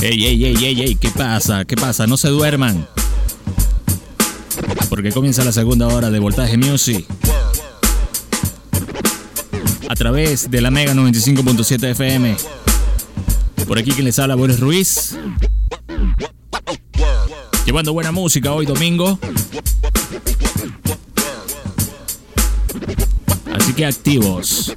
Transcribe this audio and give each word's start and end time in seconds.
Ey, 0.00 0.24
ey, 0.24 0.44
ey, 0.44 0.64
ey, 0.64 0.80
ey, 0.80 0.94
¿qué 0.94 1.10
pasa? 1.10 1.64
¿Qué 1.64 1.74
pasa? 1.74 2.06
No 2.06 2.16
se 2.16 2.28
duerman. 2.28 2.86
Porque 4.88 5.10
comienza 5.10 5.42
la 5.42 5.50
segunda 5.50 5.88
hora 5.88 6.08
de 6.08 6.20
Voltaje 6.20 6.56
Music. 6.56 7.04
A 9.88 9.94
través 9.96 10.52
de 10.52 10.60
la 10.60 10.70
Mega 10.70 10.94
95.7 10.94 11.90
FM. 11.90 12.36
Por 13.66 13.76
aquí 13.76 13.90
quien 13.90 14.04
les 14.04 14.18
habla, 14.20 14.36
Boris 14.36 14.60
Ruiz. 14.60 15.16
Llevando 17.66 17.92
buena 17.92 18.12
música 18.12 18.52
hoy 18.52 18.66
domingo. 18.66 19.18
Así 23.52 23.72
que 23.72 23.84
activos. 23.84 24.76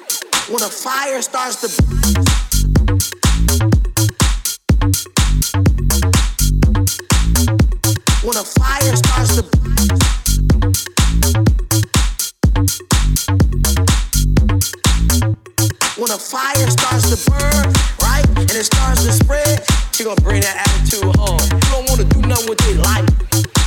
When 0.49 0.63
a 0.63 0.69
fire 0.69 1.21
starts 1.21 1.57
to 1.61 1.67
when 8.23 8.37
a 8.37 8.43
fire 8.43 8.95
starts 8.95 9.35
to 9.37 9.43
when 15.97 16.09
a 16.09 16.17
fire 16.17 16.69
starts 16.69 17.09
to 17.09 17.29
burn, 17.29 17.73
right, 18.01 18.25
and 18.27 18.51
it 18.51 18.65
starts 18.65 19.03
to 19.05 19.11
spread, 19.11 19.63
she 19.93 20.03
gonna 20.03 20.19
bring 20.21 20.41
that 20.41 20.67
attitude 20.67 21.15
home. 21.17 21.39
You 21.39 21.69
don't 21.71 21.89
wanna 21.89 22.05
do 22.05 22.21
nothing 22.27 22.49
with 22.49 22.57
their 22.59 22.75
life. 22.81 23.07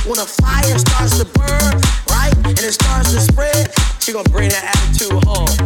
When 0.05 0.19
a 0.19 0.25
fire 0.25 0.77
starts 0.77 1.17
to 1.19 1.25
burn, 1.25 1.81
right, 2.11 2.35
and 2.45 2.59
it 2.59 2.73
starts 2.73 3.11
to 3.13 3.21
spread, 3.21 3.73
she 4.01 4.11
gonna 4.11 4.29
bring 4.29 4.49
that 4.49 4.75
attitude 4.75 5.23
home. 5.23 5.65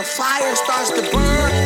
A 0.00 0.02
fire 0.02 0.56
starts 0.56 0.88
to 0.92 1.02
burn, 1.12 1.59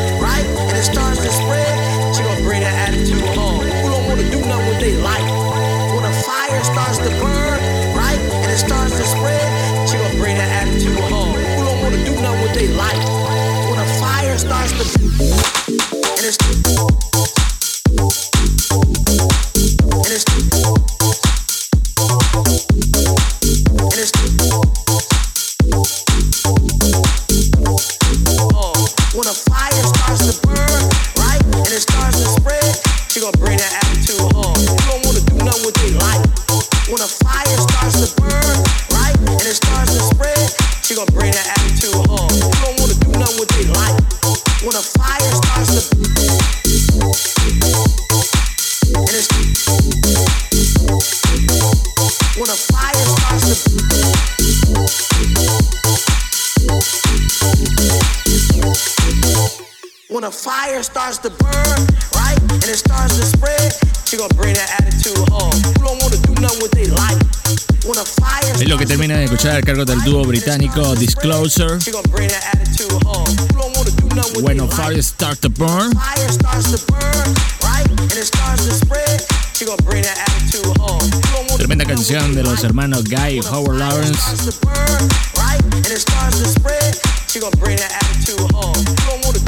with 74.35 74.43
When 74.43 74.59
a 74.61 74.67
fire 74.67 74.95
life. 74.95 75.05
start 75.05 75.39
to 75.43 75.49
burn. 75.49 75.95
Fire 75.95 76.29
starts 76.29 76.73
to 76.75 76.79
burn, 76.91 77.35
right, 77.63 77.87
and 77.91 78.11
it 78.11 78.27
starts 78.27 78.67
to 78.67 78.75
spread, 78.75 79.23
she 79.55 79.65
gonna 79.65 79.81
bring 79.83 80.03
that 80.03 80.19
attitude 80.19 80.67
home. 80.79 81.09
Tremenda 81.57 81.85
canción 81.85 82.35
de 82.35 82.43
los 82.43 82.65
hermanos 82.65 83.05
Guy 83.05 83.39
y 83.39 83.41
Howard 83.41 83.79
Lawrence. 83.79 84.21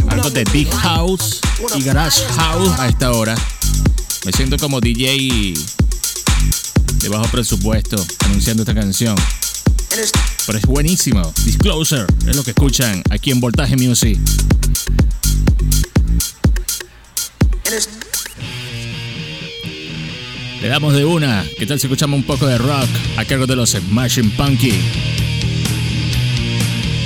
Algo 0.08 0.31
de 0.31 0.44
Big. 0.53 0.70
House 0.70 1.41
y 1.75 1.82
Garage 1.82 2.23
House 2.37 2.79
a 2.79 2.88
esta 2.88 3.11
hora. 3.11 3.35
Me 4.25 4.32
siento 4.32 4.56
como 4.58 4.81
DJ 4.81 5.55
de 7.00 7.08
bajo 7.08 7.26
presupuesto 7.32 7.97
anunciando 8.25 8.62
esta 8.62 8.75
canción. 8.75 9.17
Pero 10.46 10.58
es 10.58 10.66
buenísimo. 10.66 11.32
Disclosure 11.44 12.04
es 12.28 12.37
lo 12.37 12.44
que 12.44 12.50
escuchan 12.50 13.02
aquí 13.08 13.31
en 13.31 13.40
Voltaje 13.40 13.76
Music. 13.76 14.19
Le 20.60 20.69
damos 20.69 20.93
de 20.93 21.04
una. 21.04 21.46
¿Qué 21.58 21.64
tal 21.64 21.81
si 21.81 21.87
escuchamos 21.87 22.19
un 22.19 22.26
poco 22.26 22.46
de 22.46 22.58
rock 22.58 22.88
a 23.16 23.25
cargo 23.25 23.46
de 23.46 23.56
los 23.56 23.70
Smashing 23.70 24.32
Punky? 24.32 24.75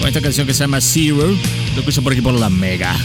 Con 0.00 0.08
esta 0.08 0.20
canción 0.20 0.46
que 0.46 0.54
se 0.54 0.64
llama 0.64 0.80
Zero, 0.80 1.28
lo 1.74 1.78
escucho 1.78 2.02
por 2.02 2.12
aquí 2.12 2.22
por 2.22 2.34
la 2.34 2.50
Mega. 2.50 2.96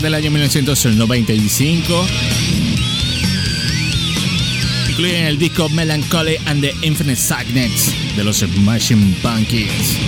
Del 0.00 0.14
año 0.14 0.30
1995. 0.30 2.06
Incluyen 4.88 5.24
el 5.26 5.38
disco 5.38 5.68
Melancholy 5.68 6.36
and 6.46 6.60
the 6.60 6.74
Infinite 6.82 7.16
Sadness 7.20 7.94
de 8.16 8.24
los 8.24 8.38
Smashing 8.38 9.14
Pumpkins. 9.22 10.07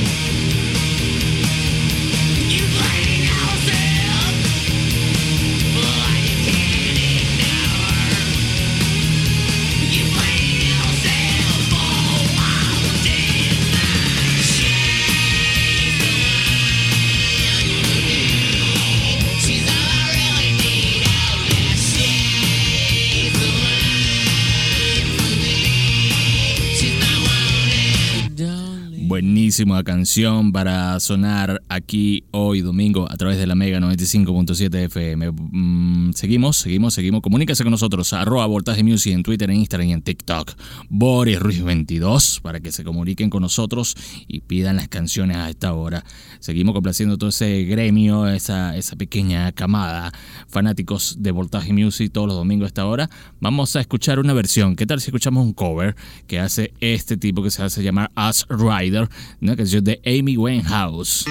Buenísima 29.64 29.84
canción 29.84 30.52
para 30.52 30.98
sonar 31.00 31.59
aquí 31.70 32.24
hoy 32.32 32.60
domingo 32.60 33.06
a 33.08 33.16
través 33.16 33.38
de 33.38 33.46
la 33.46 33.54
Mega 33.54 33.78
95.7 33.78 34.74
FM. 34.86 35.30
Mm, 35.30 36.12
seguimos, 36.12 36.56
seguimos, 36.56 36.94
seguimos. 36.94 37.22
Comuníquese 37.22 37.62
con 37.62 37.70
nosotros, 37.70 38.12
arroba 38.12 38.44
Voltaje 38.46 38.82
Music 38.82 39.12
en 39.12 39.22
Twitter, 39.22 39.48
en 39.50 39.56
Instagram 39.56 39.88
y 39.88 39.92
en 39.92 40.02
TikTok. 40.02 40.52
Boris 40.88 41.38
Ruiz 41.38 41.62
22 41.62 42.40
para 42.42 42.60
que 42.60 42.72
se 42.72 42.82
comuniquen 42.82 43.30
con 43.30 43.42
nosotros 43.42 43.96
y 44.26 44.40
pidan 44.40 44.76
las 44.76 44.88
canciones 44.88 45.36
a 45.36 45.48
esta 45.48 45.72
hora. 45.72 46.04
Seguimos 46.40 46.74
complaciendo 46.74 47.16
todo 47.16 47.30
ese 47.30 47.62
gremio, 47.64 48.26
esa, 48.26 48.76
esa 48.76 48.96
pequeña 48.96 49.52
camada, 49.52 50.12
fanáticos 50.48 51.16
de 51.20 51.30
Voltaje 51.30 51.72
Music 51.72 52.12
todos 52.12 52.26
los 52.26 52.36
domingos 52.36 52.64
a 52.64 52.68
esta 52.68 52.86
hora. 52.86 53.08
Vamos 53.40 53.76
a 53.76 53.80
escuchar 53.80 54.18
una 54.18 54.32
versión. 54.32 54.74
¿Qué 54.74 54.86
tal 54.86 55.00
si 55.00 55.10
escuchamos 55.10 55.44
un 55.44 55.52
cover 55.52 55.94
que 56.26 56.40
hace 56.40 56.74
este 56.80 57.16
tipo 57.16 57.44
que 57.44 57.52
se 57.52 57.62
hace 57.62 57.82
llamar 57.84 58.10
Us 58.16 58.44
Rider? 58.48 59.08
una 59.40 59.56
canción 59.56 59.84
de 59.84 60.00
Amy 60.04 60.36
Winehouse. 60.36 61.24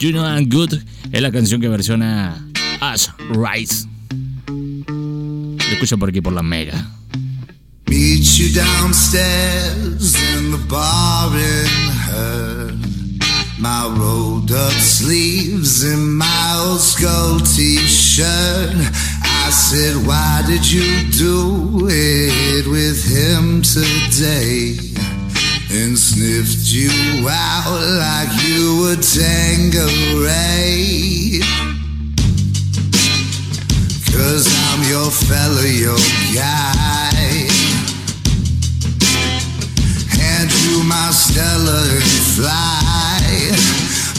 You 0.00 0.12
Know 0.12 0.24
I'm 0.24 0.48
Good 0.48 0.80
es 1.12 1.20
la 1.22 1.32
canción 1.32 1.60
que 1.60 1.68
versiona 1.68 2.40
Ash 2.80 3.08
Rice. 3.30 3.86
Lo 4.46 5.74
escucho 5.74 5.98
por 5.98 6.10
aquí 6.10 6.20
por 6.20 6.32
la 6.32 6.42
Mega. 6.42 6.86
Meet 7.88 8.38
you 8.38 8.54
downstairs 8.54 10.14
in 10.36 10.52
the 10.52 10.58
bar 10.68 11.30
in 11.34 11.90
her. 12.06 12.72
My 13.58 13.92
rolled 13.98 14.52
up 14.52 14.72
sleeves 14.74 15.82
and 15.82 16.16
my 16.16 16.64
old 16.64 16.80
skull 16.80 17.40
t-shirt. 17.40 18.76
I 19.24 19.50
said, 19.50 20.06
Why 20.06 20.42
did 20.46 20.70
you 20.70 21.10
do 21.10 21.88
it 21.90 22.66
with 22.68 23.04
him 23.04 23.62
today? 23.62 24.87
And 25.70 25.98
sniffed 25.98 26.72
you 26.72 27.28
out 27.28 27.68
like 27.98 28.32
you 28.42 28.80
were 28.80 28.96
Tangeray. 28.96 29.28
Cause 34.10 34.48
I'm 34.48 34.82
your 34.88 35.10
fella, 35.10 35.68
your 35.68 35.98
guy. 36.34 37.48
Hand 40.16 40.50
you 40.64 40.82
my 40.84 41.10
Stella 41.12 41.84
and 41.84 42.02
fly. 42.32 43.52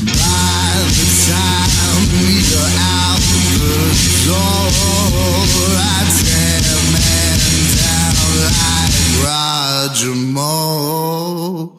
By 0.06 0.86
the 0.86 1.08
time 1.26 2.14
you're 2.30 2.74
out 2.78 3.22
the 3.58 3.90
door, 4.28 4.70
I 5.78 6.06
tear 6.14 6.78
man 6.94 7.42
down 7.76 8.14
like 8.46 8.79
Roger 9.24 10.16
Moore. 10.16 11.74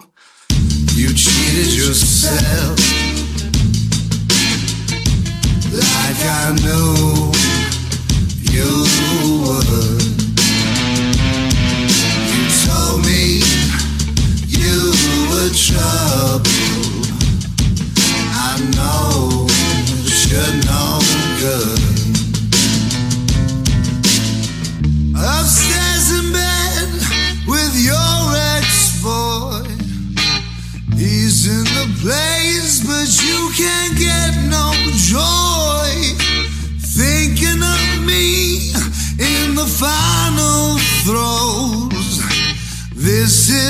You 0.95 1.09
cheated 1.15 1.73
yourself 1.73 2.79
like 5.73 6.21
I 6.25 6.53
knew 6.63 7.33
you 8.55 8.71
would. 9.45 10.03
You 12.33 12.45
told 12.67 13.05
me 13.07 13.41
you 14.47 14.93
were 15.31 15.51
trouble. 15.55 16.60
Place, 32.01 32.81
but 32.81 33.09
you 33.25 33.51
can't 33.57 33.97
get 33.99 34.33
no 34.49 34.73
joy. 34.97 35.89
Thinking 36.97 37.61
of 37.63 38.07
me 38.07 38.73
in 39.19 39.55
the 39.55 39.69
final 39.69 40.79
throes. 41.05 42.21
This 42.95 43.51
is 43.51 43.70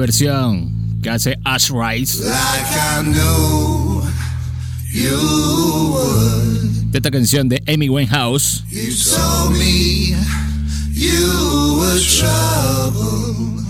versión 0.00 1.00
que 1.02 1.10
hace 1.10 1.38
Ash 1.44 1.70
Rice 1.70 2.18
like 2.24 2.74
I 2.74 3.02
knew 3.04 4.02
you 4.92 5.16
would. 5.92 6.90
de 6.90 6.98
esta 6.98 7.10
canción 7.10 7.48
de 7.48 7.62
Amy 7.68 7.88
Winehouse. 7.88 8.64
You 8.68 8.92
told 8.92 9.56
me 9.56 10.16
you 10.92 11.78
were 11.78 12.00
trouble. 12.00 13.62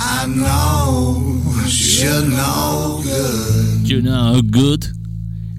I 0.00 0.26
know 0.26 1.22
you're 1.68 2.26
no 2.26 3.00
good. 3.02 3.86
You 3.86 4.02
know 4.02 4.40
good. 4.42 4.84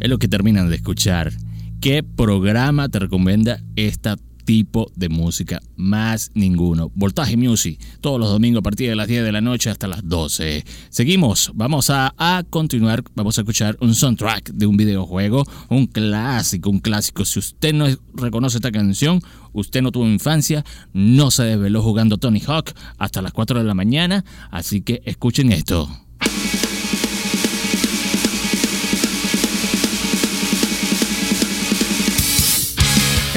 Es 0.02 0.10
lo 0.10 0.18
que 0.18 0.28
terminan 0.28 0.70
de 0.70 0.76
escuchar. 0.76 1.32
¿Qué 1.80 2.04
programa 2.04 2.90
te 2.90 3.00
recomienda 3.00 3.62
este 3.76 4.10
tipo 4.52 4.92
de 4.98 5.08
música? 5.08 5.62
Más 5.78 6.30
ninguno. 6.34 6.92
Voltaje 6.94 7.38
Music, 7.38 7.80
todos 8.02 8.20
los 8.20 8.30
domingos 8.30 8.60
a 8.60 8.64
partir 8.64 8.90
de 8.90 8.98
las 8.98 9.08
10 9.08 9.24
de 9.24 9.32
la 9.32 9.40
noche 9.40 9.70
hasta 9.70 9.88
las 9.88 10.06
12. 10.06 10.66
Seguimos, 10.90 11.54
vamos 11.56 11.90
a, 11.90 12.14
a 12.18 12.44
continuar, 12.50 13.02
vamos 13.16 13.38
a 13.38 13.42
escuchar 13.44 13.78
un 13.80 13.96
soundtrack 13.96 14.52
de 14.52 14.66
un 14.66 14.76
videojuego, 14.76 15.46
un 15.70 15.88
clásico, 15.88 16.70
un 16.70 16.82
clásico. 16.82 17.24
Si 17.24 17.40
usted 17.40 17.74
no 17.74 17.86
reconoce 18.14 18.58
esta 18.58 18.74
canción, 18.74 19.22
usted 19.54 19.82
no 19.82 19.94
tuvo 19.94 20.06
infancia, 20.06 20.66
no 20.92 21.32
se 21.32 21.44
desveló 21.44 21.82
jugando 21.82 22.18
Tony 22.18 22.42
Hawk 22.46 22.74
hasta 22.98 23.22
las 23.22 23.32
4 23.32 23.60
de 23.60 23.64
la 23.64 23.74
mañana, 23.74 24.26
así 24.52 24.82
que 24.82 25.02
escuchen 25.06 25.54
esto. 25.54 25.88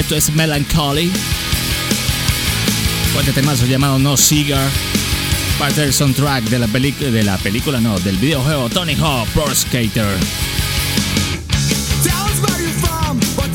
Esto 0.04 0.16
es 0.16 0.34
Melancholy. 0.34 1.10
Fuerte 3.14 3.32
temazo 3.32 3.64
llamado 3.64 3.98
No 3.98 4.18
Cigar. 4.18 4.68
Parte 5.58 5.80
del 5.80 5.94
soundtrack 5.94 6.44
de 6.44 6.58
la, 6.58 6.66
de 6.66 7.22
la 7.22 7.38
película, 7.38 7.80
no, 7.80 7.98
del 7.98 8.18
videojuego 8.18 8.68
Tony 8.68 8.96
Hawk 8.96 9.26
Pro 9.28 9.46
Skater. 9.54 10.04
Where 12.42 12.60
you're 12.60 12.72
from, 12.80 13.18
what 13.38 13.48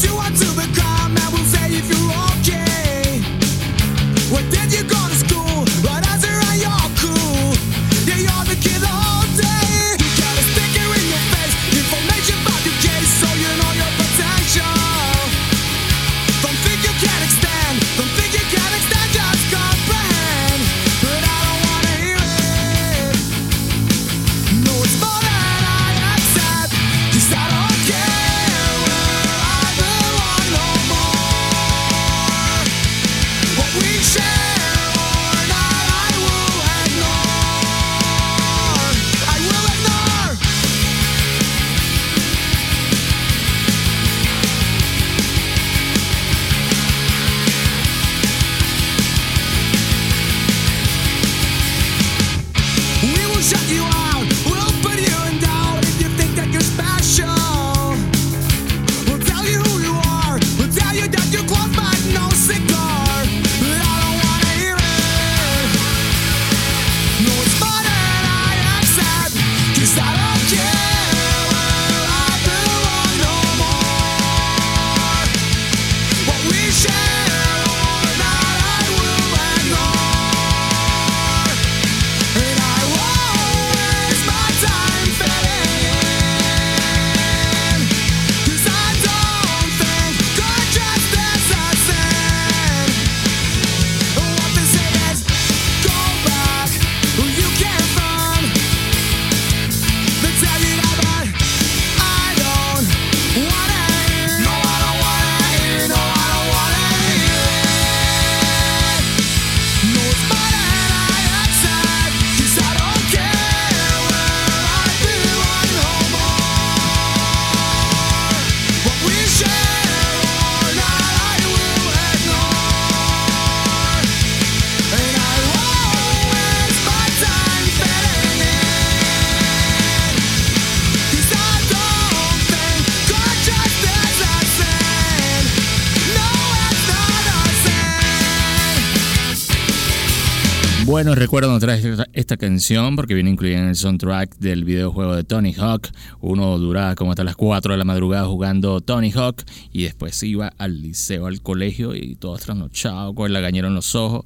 Buenos 141.00 141.18
recuerdos 141.18 141.64
nos 141.64 142.06
esta, 142.12 142.36
canción 142.36 142.98
porque 142.98 143.14
viene 143.14 143.30
incluida 143.30 143.58
en 143.58 143.70
el 143.70 143.78
soundtrack 143.78 144.38
del 144.38 144.66
videojuego 144.66 145.16
de 145.16 145.24
Tony 145.24 145.54
Hawk. 145.54 145.88
Uno 146.20 146.58
duraba 146.58 146.96
como 146.96 147.12
hasta 147.12 147.24
las 147.24 147.38
4 147.38 147.72
de 147.72 147.78
la 147.78 147.86
madrugada 147.86 148.28
jugando 148.28 148.82
Tony 148.82 149.10
Hawk 149.16 149.46
y 149.72 149.84
después 149.84 150.22
iba 150.24 150.52
al 150.58 150.82
liceo, 150.82 151.28
al 151.28 151.42
colegio 151.42 151.96
y 151.96 152.16
todo 152.16 152.36
trasnochado 152.36 153.16
con 153.16 153.28
el 153.28 153.32
lagañero 153.32 153.70
en 153.70 153.76
los 153.76 153.96
ojos. 153.96 154.26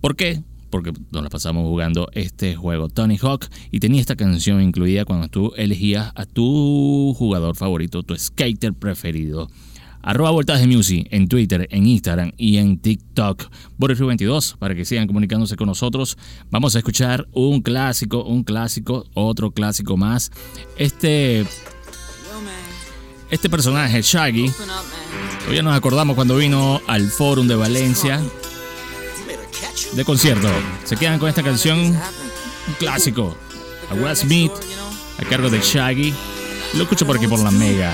¿Por 0.00 0.14
qué? 0.14 0.44
Porque 0.70 0.92
nos 1.10 1.24
la 1.24 1.28
pasamos 1.28 1.64
jugando 1.64 2.08
este 2.12 2.54
juego 2.54 2.88
Tony 2.88 3.18
Hawk 3.20 3.48
y 3.72 3.80
tenía 3.80 4.00
esta 4.00 4.14
canción 4.14 4.62
incluida 4.62 5.04
cuando 5.04 5.26
tú 5.26 5.54
elegías 5.56 6.12
a 6.14 6.24
tu 6.24 7.14
jugador 7.18 7.56
favorito, 7.56 8.04
tu 8.04 8.16
skater 8.16 8.74
preferido. 8.74 9.48
Arroba 10.06 10.30
Voltaje 10.30 10.68
Music 10.68 11.08
en 11.10 11.26
Twitter, 11.26 11.66
en 11.68 11.84
Instagram 11.84 12.30
y 12.36 12.58
en 12.58 12.78
TikTok. 12.78 13.50
Borderfree 13.76 14.06
22 14.06 14.54
para 14.56 14.76
que 14.76 14.84
sigan 14.84 15.08
comunicándose 15.08 15.56
con 15.56 15.66
nosotros. 15.66 16.16
Vamos 16.48 16.76
a 16.76 16.78
escuchar 16.78 17.26
un 17.32 17.60
clásico, 17.60 18.22
un 18.22 18.44
clásico, 18.44 19.04
otro 19.14 19.50
clásico 19.50 19.96
más. 19.96 20.30
Este, 20.76 21.44
este 23.32 23.50
personaje, 23.50 24.00
Shaggy, 24.00 24.48
todavía 25.40 25.62
nos 25.64 25.76
acordamos 25.76 26.14
cuando 26.14 26.36
vino 26.36 26.80
al 26.86 27.08
Forum 27.08 27.48
de 27.48 27.56
Valencia 27.56 28.22
de 29.92 30.04
concierto. 30.04 30.48
Se 30.84 30.96
quedan 30.96 31.18
con 31.18 31.28
esta 31.28 31.42
canción, 31.42 31.80
un 31.80 32.74
clásico. 32.78 33.36
A 33.90 33.94
Will 33.94 34.14
Smith, 34.14 34.52
a 35.18 35.28
cargo 35.28 35.50
de 35.50 35.58
Shaggy. 35.60 36.14
Lo 36.74 36.84
escucho 36.84 37.04
por 37.06 37.16
aquí 37.16 37.26
por 37.26 37.40
la 37.40 37.50
Mega. 37.50 37.92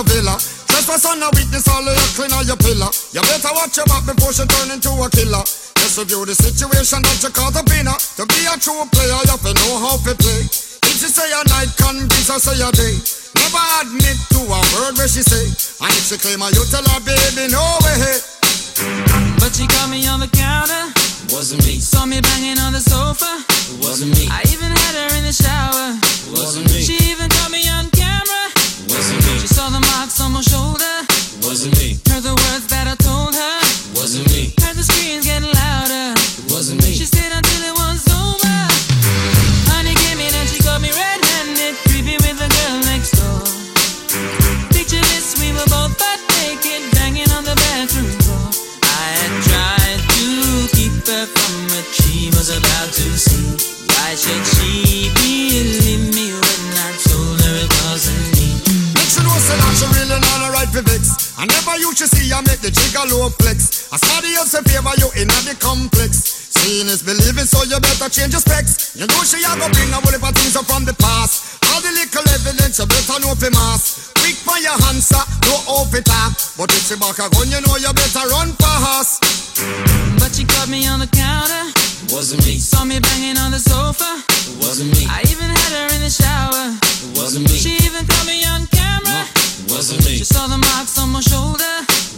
Your 0.00 0.08
villa? 0.08 0.36
Trespass 0.72 1.04
on 1.04 1.20
a 1.20 1.28
witness, 1.36 1.68
all 1.68 1.84
of 1.84 1.92
your 1.92 2.10
clean 2.16 2.32
on 2.32 2.46
your 2.48 2.56
pillar. 2.56 2.88
You 3.12 3.20
better 3.20 3.52
watch 3.52 3.76
your 3.76 3.84
back 3.86 4.04
before 4.08 4.32
she 4.32 4.44
turn 4.48 4.72
into 4.72 4.88
a 4.96 5.08
killer. 5.12 5.44
Just 5.76 5.98
review 6.00 6.24
the 6.24 6.32
situation 6.32 7.04
that 7.04 7.20
you 7.20 7.28
caught 7.30 7.56
up 7.56 7.68
in 7.76 7.84
her. 7.84 7.98
To 8.16 8.24
be 8.24 8.40
a 8.48 8.56
true 8.56 8.80
player, 8.96 9.12
you 9.12 9.28
have 9.28 9.44
to 9.44 9.52
know 9.52 9.72
how 9.84 10.00
to 10.00 10.12
play. 10.16 10.40
If 10.88 10.96
she 10.96 11.08
say 11.12 11.28
a 11.28 11.42
night, 11.52 11.68
convince 11.76 12.28
her 12.32 12.40
say 12.40 12.56
a 12.64 12.70
day. 12.72 12.96
Never 13.36 13.64
admit 13.84 14.16
to 14.32 14.40
a 14.40 14.60
word 14.80 14.96
where 14.96 15.10
she 15.10 15.20
say. 15.20 15.44
And 15.84 15.92
if 15.92 16.08
she 16.08 16.16
claim 16.16 16.40
her, 16.40 16.48
you 16.48 16.64
tell 16.72 16.84
her, 16.84 17.00
baby, 17.04 17.52
no 17.52 17.60
way. 17.84 18.16
But 19.36 19.52
she 19.52 19.68
caught 19.68 19.90
me 19.92 20.06
on 20.08 20.20
the 20.24 20.30
counter. 20.32 20.88
Wasn't 21.28 21.60
me, 21.68 21.76
Saw 21.78 22.06
me 22.08 22.20
banging 22.20 22.58
on 22.58 22.72
the 22.72 22.80
sofa. 22.80 23.28
wasn't 23.84 24.16
me, 24.18 24.26
I 24.32 24.42
even 24.48 24.72
had 24.72 24.94
her 24.96 25.10
in 25.20 25.24
the 25.28 25.32
shower. 25.36 25.94
wasn't 26.32 26.66
me, 26.72 26.80
She 26.82 26.96
even 27.12 27.28
saw 29.60 29.68
the 29.68 29.80
marks 29.92 30.20
on 30.22 30.32
my 30.32 30.40
shoulder. 30.40 30.94
wasn't 31.44 31.76
me, 31.80 31.88
Heard 32.08 32.22
the 32.22 32.34
words 32.44 32.66
that 32.72 32.86
I 32.92 32.94
told 33.04 33.19
I 61.40 61.48
never 61.48 61.80
used 61.80 61.96
to 62.04 62.06
see 62.06 62.28
her 62.36 62.44
make 62.44 62.60
the 62.60 62.68
jigger 62.68 63.00
low 63.08 63.32
flex. 63.40 63.88
As 63.88 64.04
somebody 64.04 64.36
else 64.36 64.52
in 64.52 64.60
favor 64.60 64.92
you 65.00 65.08
in 65.16 65.24
the 65.48 65.56
complex. 65.56 66.52
Seeing 66.52 66.84
is 66.84 67.00
believing, 67.00 67.48
so 67.48 67.64
you 67.64 67.80
better 67.80 68.12
change 68.12 68.36
your 68.36 68.44
specs. 68.44 68.92
You 68.92 69.08
know 69.08 69.24
she 69.24 69.40
a 69.40 69.48
go 69.56 69.64
bring 69.72 69.88
a 69.88 69.96
whole 70.04 70.12
heap 70.12 70.20
of 70.20 70.36
things 70.36 70.52
up 70.52 70.68
from 70.68 70.84
the 70.84 70.92
past. 71.00 71.64
All 71.72 71.80
the 71.80 71.96
little 71.96 72.28
evidence 72.36 72.76
you 72.76 72.84
better 72.84 73.16
know 73.24 73.32
for 73.32 73.48
mass. 73.56 74.12
Quick 74.20 74.36
for 74.36 74.60
your 74.60 74.76
answer, 74.92 75.24
no 75.48 75.56
off 75.80 75.96
it 75.96 76.04
up. 76.12 76.36
But 76.60 76.76
if 76.76 76.84
she 76.84 77.00
back 77.00 77.16
a 77.16 77.32
gun, 77.32 77.48
you 77.48 77.64
know 77.64 77.80
you 77.80 77.88
better 77.88 78.28
run 78.28 78.52
fast. 78.60 79.24
But 80.20 80.36
she 80.36 80.44
caught 80.44 80.68
me 80.68 80.84
on 80.92 81.00
the 81.00 81.08
counter, 81.08 81.72
Wasn't 82.12 82.44
me, 82.44 82.60
saw 82.60 82.84
me 82.84 83.00
banging 83.00 83.40
on 83.40 83.48
the 83.48 83.62
sofa. 83.64 84.20
It 84.44 84.60
wasn't 84.60 84.92
me, 84.92 85.08
I 85.08 85.24
even 85.32 85.48
had 85.48 85.72
her 85.72 85.88
in 85.96 86.04
the 86.04 86.12
shower. 86.12 86.76
It 86.76 87.16
wasn't 87.16 87.48
me, 87.48 87.56
She 87.56 87.80
even 87.88 88.04
caught 88.04 88.28
me 88.28 88.44
on 88.44 88.68
camera. 88.68 88.69
Wasn't 89.70 90.04
me, 90.04 90.16
She 90.18 90.24
saw 90.24 90.46
the 90.46 90.58
marks 90.58 90.98
on 90.98 91.10
my 91.10 91.20
shoulder. 91.20 91.74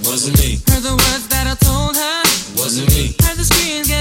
wasn't 0.09 0.39
me, 0.41 0.59
Heard 0.69 0.83
the 0.83 0.97
words 0.97 1.27
that 1.29 1.47
I 1.47 1.55
told 1.61 1.97
her. 1.97 2.19
wasn't 2.57 2.89
me, 2.95 3.15
Heard 3.23 3.37
the 3.37 3.45
screams 3.45 3.92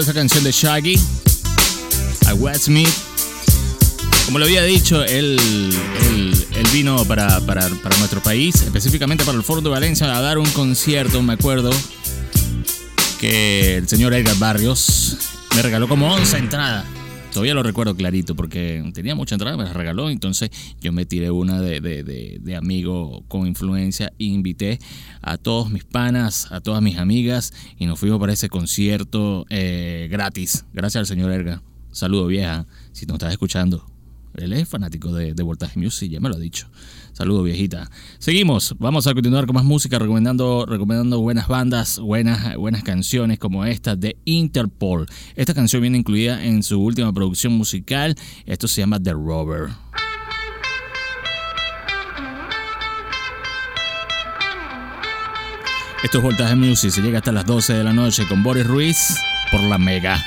esa 0.00 0.14
canción 0.14 0.44
de 0.44 0.52
Shaggy, 0.52 0.98
a 2.26 2.34
Wes 2.34 2.62
Smith. 2.64 2.88
Como 4.26 4.38
lo 4.38 4.44
había 4.44 4.62
dicho, 4.64 5.04
él, 5.04 5.38
él- 6.10 6.46
él 6.56 6.66
vino 6.72 7.04
para, 7.04 7.40
para- 7.46 7.68
para 7.68 7.96
nuestro 7.98 8.20
país, 8.22 8.56
específicamente 8.62 9.24
para 9.24 9.36
el 9.38 9.44
Foro 9.44 9.60
de 9.60 9.68
Valencia, 9.68 10.14
a 10.16 10.20
dar 10.20 10.38
un 10.38 10.50
concierto. 10.50 11.22
Me 11.22 11.34
acuerdo 11.34 11.70
que 13.20 13.76
el 13.76 13.88
señor 13.88 14.12
Edgar 14.14 14.36
Barrios 14.36 15.16
me 15.54 15.62
regaló 15.62 15.88
como 15.88 16.12
11 16.12 16.38
entradas. 16.38 16.84
Todavía 17.36 17.52
lo 17.52 17.62
recuerdo 17.62 17.94
clarito 17.94 18.34
porque 18.34 18.82
tenía 18.94 19.14
mucha 19.14 19.34
entrada, 19.34 19.58
me 19.58 19.64
las 19.64 19.74
regaló. 19.74 20.08
Entonces 20.08 20.50
yo 20.80 20.90
me 20.90 21.04
tiré 21.04 21.30
una 21.30 21.60
de, 21.60 21.82
de- 21.82 22.02
de- 22.02 22.56
amigo 22.56 23.24
con 23.28 23.46
influencia 23.46 24.10
e 24.18 24.24
invité 24.24 24.78
a 25.20 25.36
todos 25.36 25.70
mis 25.70 25.84
panas, 25.84 26.50
a 26.50 26.62
todas 26.62 26.80
mis 26.80 26.96
amigas 26.96 27.52
y 27.78 27.84
nos 27.84 27.98
fuimos 27.98 28.18
para 28.20 28.32
ese 28.32 28.48
concierto 28.48 29.44
eh, 29.50 30.08
gratis. 30.10 30.64
Gracias 30.72 31.00
al 31.00 31.06
señor 31.06 31.30
Edgar. 31.30 31.60
Saludo 31.92 32.26
vieja, 32.26 32.66
si 32.92 33.04
nos 33.04 33.16
estás 33.16 33.32
escuchando. 33.32 33.84
Él 34.36 34.52
es 34.52 34.68
fanático 34.68 35.12
de, 35.12 35.34
de 35.34 35.44
Music, 35.76 36.10
ya 36.10 36.20
me 36.20 36.28
lo 36.28 36.36
ha 36.36 36.38
dicho. 36.38 36.68
Saludos, 37.12 37.44
viejita. 37.44 37.90
Seguimos, 38.18 38.74
vamos 38.78 39.06
a 39.06 39.14
continuar 39.14 39.46
con 39.46 39.54
más 39.54 39.64
música, 39.64 39.98
recomendando, 39.98 40.66
recomendando 40.66 41.20
buenas 41.20 41.48
bandas, 41.48 41.98
buenas, 41.98 42.56
buenas 42.56 42.82
canciones 42.82 43.38
como 43.38 43.64
esta 43.64 43.96
de 43.96 44.16
Interpol. 44.24 45.06
Esta 45.34 45.54
canción 45.54 45.80
viene 45.80 45.98
incluida 45.98 46.44
en 46.44 46.62
su 46.62 46.80
última 46.80 47.12
producción 47.12 47.54
musical. 47.54 48.14
Esto 48.44 48.68
se 48.68 48.82
llama 48.82 49.02
The 49.02 49.12
Rover. 49.12 49.70
Esto 56.04 56.18
es 56.18 56.24
Voltaje 56.24 56.54
Music, 56.54 56.90
se 56.90 57.02
llega 57.02 57.18
hasta 57.18 57.32
las 57.32 57.46
12 57.46 57.72
de 57.72 57.82
la 57.82 57.92
noche 57.92 58.28
con 58.28 58.42
Boris 58.42 58.66
Ruiz 58.66 59.16
por 59.50 59.62
la 59.62 59.78
Mega. 59.78 60.22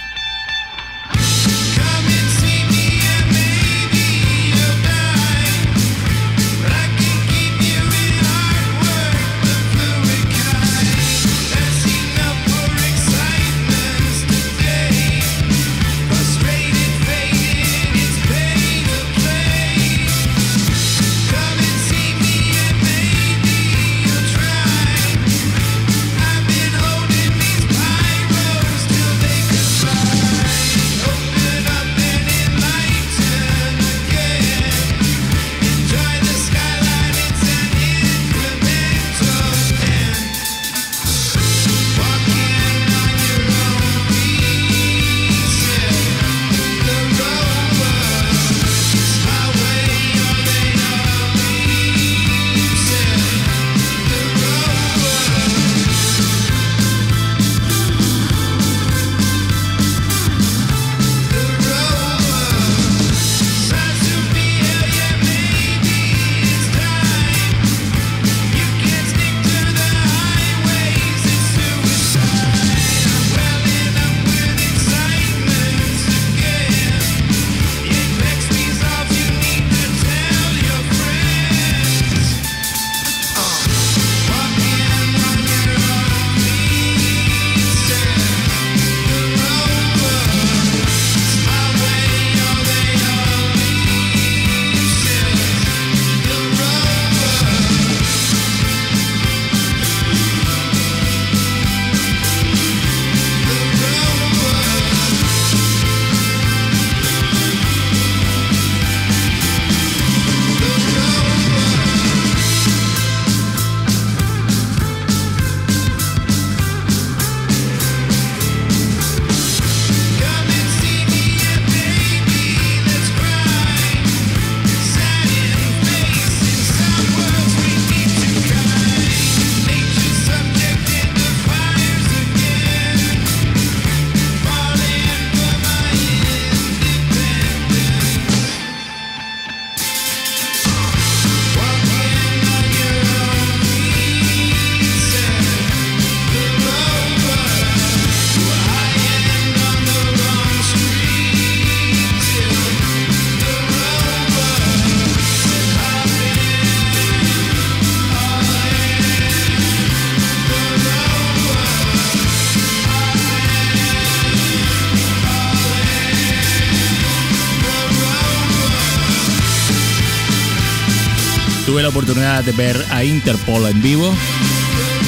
Oportunidad 172.00 172.46
de 172.46 172.54
ver 172.54 172.86
a 172.92 173.04
Interpol 173.04 173.68
en 173.68 173.82
vivo 173.82 174.16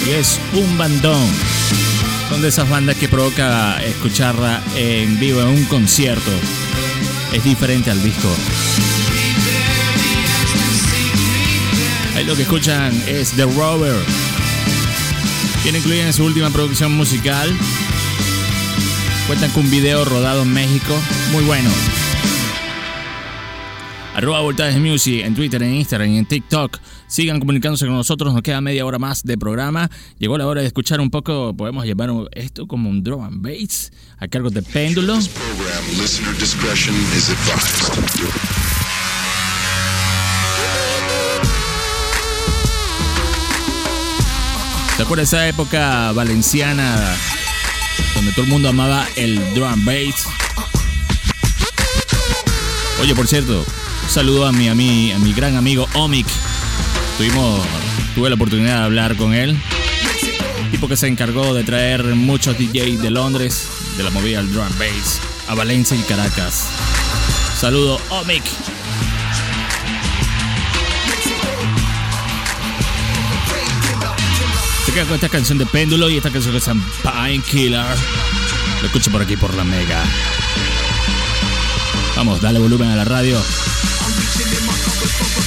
y 0.06 0.10
es 0.10 0.41
un 0.51 0.77
bandón. 0.77 1.25
Son 2.30 2.41
de 2.41 2.49
esas 2.49 2.69
bandas 2.69 2.97
que 2.97 3.08
provoca 3.08 3.82
escucharla 3.82 4.62
en 4.75 5.17
vivo 5.17 5.39
en 5.41 5.47
un 5.47 5.63
concierto. 5.65 6.30
Es 7.32 7.45
diferente 7.45 7.91
al 7.91 8.04
disco. 8.04 8.27
Ahí 12.13 12.25
lo 12.25 12.36
que 12.36 12.41
escuchan 12.41 12.91
es 13.08 13.32
The 13.32 13.45
Rover. 13.45 13.95
Tiene 15.63 15.77
incluida 15.77 16.08
en 16.08 16.13
su 16.13 16.25
última 16.25 16.49
producción 16.49 16.91
musical. 16.91 17.58
Cuentan 19.27 19.49
con 19.51 19.63
un 19.63 19.71
video 19.71 20.04
rodado 20.04 20.41
en 20.41 20.51
México. 20.51 20.99
Muy 21.32 21.45
bueno. 21.45 21.69
Arroba 24.13 24.41
Voltaje 24.41 24.78
Music 24.78 25.24
en 25.24 25.34
Twitter, 25.36 25.63
en 25.63 25.74
Instagram 25.76 26.10
y 26.10 26.17
en 26.17 26.26
TikTok. 26.26 26.80
Sigan 27.08 27.39
comunicándose 27.39 27.86
con 27.86 27.95
nosotros. 27.95 28.34
Nos 28.34 28.41
queda 28.41 28.60
media 28.60 28.86
hora 28.86 29.00
más 29.00 29.24
de 29.24 29.38
programa. 29.38 29.89
Llegó 30.19 30.38
la 30.38 30.47
hora 30.47 30.62
de 30.62 30.67
escuchar 30.67 31.00
un 31.00 31.10
poco. 31.10 31.56
Podemos 31.56 31.86
llamar 31.86 32.10
esto 32.34 32.67
como 32.67 32.89
un 32.89 33.04
drum 33.04 33.24
and 33.24 33.41
bass 33.41 33.91
a 34.17 34.28
cargo 34.28 34.50
de 34.50 34.62
Péndulo. 34.62 35.17
¿Te 44.97 45.04
acuerdas 45.04 45.30
esa 45.30 45.47
época 45.47 46.12
valenciana 46.12 47.15
donde 48.13 48.32
todo 48.34 48.43
el 48.43 48.52
mundo 48.52 48.67
amaba 48.69 49.08
el 49.15 49.39
drum 49.54 49.69
and 49.69 49.86
bass? 49.86 50.28
Oye, 53.02 53.15
por 53.15 53.26
cierto, 53.26 53.65
un 54.04 54.10
saludo 54.10 54.46
a 54.46 54.52
mi, 54.52 54.68
a 54.68 54.76
mi, 54.76 55.12
a 55.12 55.20
mi 55.20 55.34
gran 55.34 55.56
amigo 55.56 55.88
Omic. 55.94 56.28
Tuvimos, 57.18 57.66
tuve 58.16 58.30
la 58.30 58.36
oportunidad 58.36 58.80
de 58.80 58.84
hablar 58.84 59.16
con 59.16 59.34
él. 59.34 59.60
Tipo 60.72 60.88
que 60.88 60.98
se 60.98 61.08
encargó 61.08 61.54
de 61.54 61.64
traer 61.64 62.04
muchos 62.16 62.58
DJs 62.58 63.02
de 63.02 63.12
Londres, 63.12 63.68
de 63.98 64.04
la 64.04 64.10
movida 64.10 64.38
del 64.38 64.52
drum 64.52 64.70
bass, 64.80 65.20
a 65.48 65.56
Valencia 65.56 65.98
y 65.98 66.02
Caracas. 66.02 66.68
Saludo, 67.58 68.00
Omic. 68.10 68.44
Se 74.86 74.92
queda 74.94 75.06
con 75.06 75.16
esta 75.16 75.30
canción 75.30 75.58
de 75.58 75.66
Péndulo 75.66 76.10
y 76.10 76.18
esta 76.18 76.32
canción 76.32 76.54
que 76.54 76.60
se 76.60 76.68
llama 76.68 76.86
Painkiller. 77.04 77.86
Lo 78.82 78.88
escucho 78.88 79.12
por 79.12 79.22
aquí 79.22 79.38
por 79.38 79.54
la 79.54 79.64
Mega. 79.64 80.04
Vamos, 82.16 82.42
dale 82.42 82.60
volumen 82.60 82.90
a 82.90 82.96
la 82.96 83.06
radio. 83.06 83.40
Cause 85.02 85.40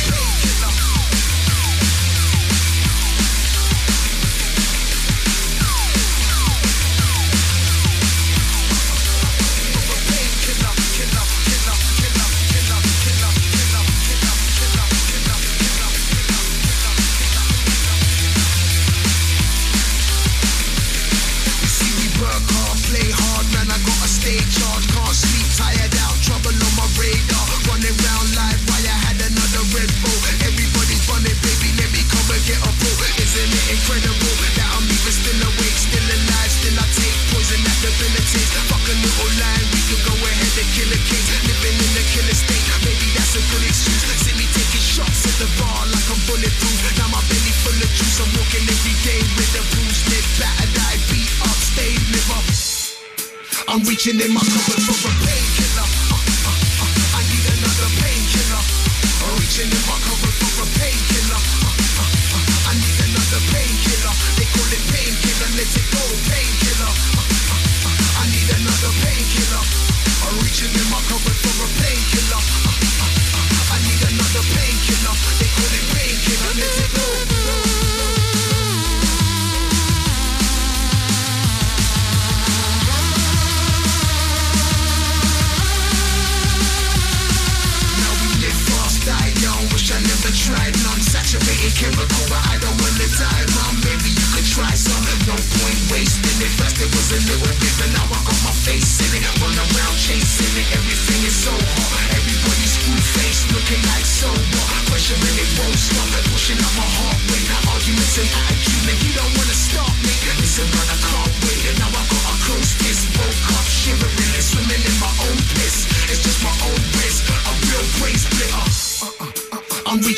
reaching 53.86 54.20
in 54.20 54.32
my 54.32 54.40
cupboard 54.40 54.82
for 54.82 55.08
a 55.08 55.12
painkiller. 55.24 55.93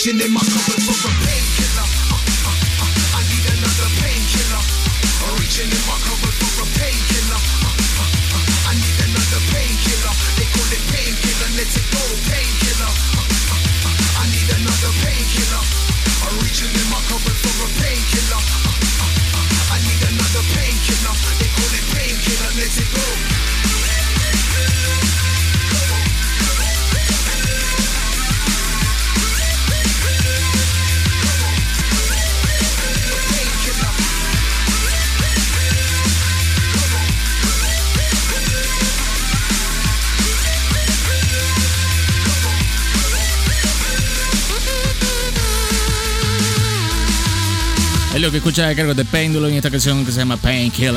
Reaching 0.07 0.23
in 0.23 0.33
my 0.33 0.39
cupboard 0.39 0.83
for 0.87 0.95
a 0.95 1.13
painkiller. 1.19 1.83
Uh, 1.83 2.15
uh, 2.15 2.55
uh, 2.55 3.19
I 3.19 3.27
need 3.27 3.43
another 3.59 3.91
painkiller. 3.99 4.63
Reaching 5.35 5.67
in 5.67 5.83
my 5.83 5.99
cupboard 5.99 6.31
for 6.31 6.63
a 6.63 6.67
painkiller. 6.79 7.41
I 8.71 8.73
need 8.79 8.99
another 9.03 9.43
painkiller. 9.51 10.15
They 10.39 10.47
call 10.47 10.71
it 10.71 10.85
painkiller. 10.95 11.51
Let 11.59 11.75
it 11.75 11.87
go, 11.91 12.03
painkiller. 12.23 12.93
I 14.23 14.25
need 14.31 14.47
another 14.47 14.93
painkiller. 15.03 15.63
Reaching 16.39 16.71
in 16.71 16.87
my 16.87 17.03
cupboard 17.11 17.39
for 17.43 17.67
a 17.67 17.69
painkiller. 17.83 18.43
I 19.75 19.79
need 19.91 20.03
another 20.07 20.45
painkiller. 20.55 21.15
They 21.43 21.51
call 21.51 21.73
it 21.75 21.87
painkiller. 21.99 22.51
Let 22.55 22.79
it 22.79 22.91
go. 22.95 23.36
Lo 48.27 48.33
que 48.33 48.39
escucha 48.39 48.67
de 48.67 48.75
cargo 48.75 48.93
de 48.93 49.05
Péndulo 49.05 49.47
en 49.47 49.55
esta 49.55 49.71
canción 49.71 50.05
que 50.05 50.11
se 50.11 50.19
llama 50.19 50.37
Painkiller. 50.37 50.95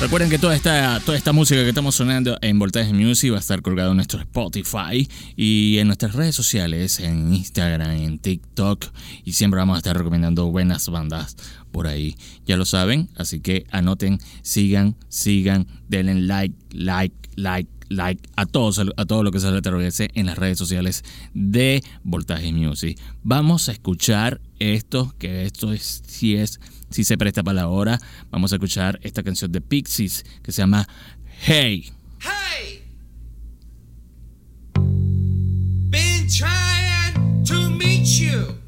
Recuerden 0.00 0.30
que 0.30 0.38
toda 0.38 0.54
esta, 0.54 1.00
toda 1.00 1.18
esta 1.18 1.32
música 1.32 1.62
que 1.62 1.70
estamos 1.70 1.96
sonando 1.96 2.38
en 2.42 2.60
Voltaje 2.60 2.92
Music 2.92 3.32
va 3.32 3.38
a 3.38 3.40
estar 3.40 3.60
colgada 3.60 3.90
en 3.90 3.96
nuestro 3.96 4.20
Spotify 4.20 5.08
y 5.34 5.78
en 5.78 5.88
nuestras 5.88 6.14
redes 6.14 6.36
sociales, 6.36 7.00
en 7.00 7.34
Instagram, 7.34 7.90
en 7.90 8.18
TikTok. 8.20 8.86
Y 9.24 9.32
siempre 9.32 9.58
vamos 9.58 9.74
a 9.74 9.78
estar 9.78 9.98
recomendando 9.98 10.46
buenas 10.46 10.88
bandas 10.88 11.36
por 11.72 11.88
ahí. 11.88 12.16
Ya 12.46 12.56
lo 12.56 12.64
saben, 12.64 13.08
así 13.16 13.40
que 13.40 13.66
anoten, 13.72 14.20
sigan, 14.42 14.94
sigan, 15.08 15.66
denle 15.88 16.20
like, 16.20 16.54
like, 16.70 17.16
like, 17.34 17.68
like 17.92 18.28
a 18.36 18.46
todos 18.46 18.78
a 18.78 19.04
todo 19.06 19.22
lo 19.22 19.30
que 19.30 19.40
se 19.40 19.50
le 19.50 19.58
atraviese 19.58 20.10
en 20.14 20.26
las 20.26 20.38
redes 20.38 20.58
sociales 20.58 21.04
de 21.34 21.82
Voltaje 22.02 22.52
Music. 22.52 22.98
Vamos 23.22 23.68
a 23.68 23.72
escuchar 23.72 24.40
esto, 24.58 25.14
que 25.18 25.44
esto 25.44 25.72
es 25.72 26.02
si 26.06 26.36
es 26.36 26.60
si 26.90 27.04
se 27.04 27.16
presta 27.16 27.42
para 27.42 27.54
la 27.54 27.68
hora. 27.68 27.98
Vamos 28.30 28.52
a 28.52 28.56
escuchar 28.56 28.98
esta 29.02 29.22
canción 29.22 29.50
de 29.52 29.60
Pixies 29.60 30.24
que 30.42 30.52
se 30.52 30.62
llama 30.62 30.88
Hey. 31.46 31.92
Hey! 32.20 32.82
Been 35.90 36.28
trying 36.28 37.44
to 37.44 37.70
meet 37.70 38.06
you. 38.06 38.62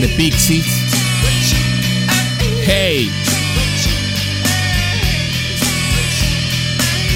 De 0.00 0.08
Pixies. 0.08 0.66
Hey. 2.66 3.10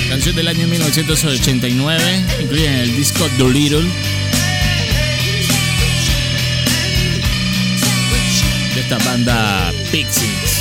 Canción 0.09 0.35
del 0.35 0.49
año 0.49 0.67
1989, 0.67 2.25
incluida 2.41 2.73
en 2.73 2.81
el 2.81 2.97
disco 2.97 3.29
Doolittle. 3.39 3.83
De 8.75 8.81
esta 8.81 8.99
banda 8.99 9.73
Pixies. 9.93 10.61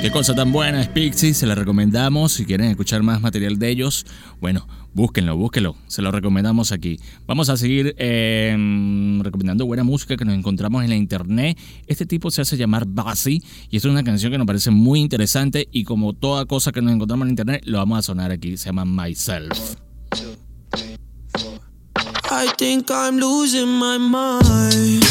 Qué 0.00 0.10
cosa 0.10 0.34
tan 0.34 0.52
buena 0.52 0.80
es 0.80 0.88
Pixies, 0.88 1.38
se 1.38 1.46
la 1.46 1.54
recomendamos. 1.54 2.32
Si 2.32 2.44
quieren 2.44 2.68
escuchar 2.68 3.02
más 3.02 3.20
material 3.20 3.58
de 3.58 3.70
ellos, 3.70 4.06
bueno, 4.40 4.66
búsquenlo, 4.94 5.36
búsquenlo. 5.36 5.76
Se 5.86 6.02
lo 6.02 6.10
recomendamos 6.10 6.72
aquí. 6.72 6.98
Vamos 7.26 7.48
a 7.48 7.56
seguir 7.56 7.94
eh, 7.98 8.56
recomendando 9.22 9.66
buena 9.66 9.84
música 9.84 10.16
que 10.16 10.24
nos 10.24 10.34
encontramos 10.34 10.82
en 10.82 10.90
la 10.90 10.96
internet. 10.96 11.58
Este 11.86 12.06
tipo 12.06 12.30
se 12.30 12.42
hace 12.42 12.56
llamar 12.56 12.86
Bassy 12.86 13.42
y 13.70 13.76
esto 13.76 13.88
es 13.88 13.92
una 13.92 14.04
canción 14.04 14.32
que 14.32 14.38
nos 14.38 14.46
parece 14.46 14.70
muy 14.70 15.00
interesante 15.00 15.68
y 15.72 15.84
como 15.84 16.12
toda 16.12 16.46
cosa 16.46 16.72
que 16.72 16.82
nos 16.82 16.92
encontramos 16.92 17.26
en 17.26 17.30
internet, 17.30 17.62
lo 17.64 17.78
vamos 17.78 17.98
a 17.98 18.02
sonar 18.02 18.30
aquí. 18.30 18.56
Se 18.56 18.66
llama 18.66 18.84
Myself. 18.84 19.76
I 22.34 22.46
think 22.56 22.90
I'm 22.90 23.18
losing 23.18 23.68
my 23.68 23.98
mind. 23.98 25.02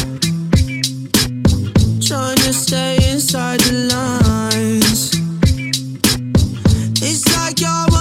Trying 2.02 2.36
to 2.38 2.52
stay 2.52 2.96
inside 3.12 3.60
the 3.60 3.72
lines. 3.94 5.12
It's 7.00 7.24
like 7.36 7.60
you're 7.60 7.91